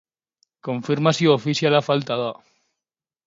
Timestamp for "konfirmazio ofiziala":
0.67-1.83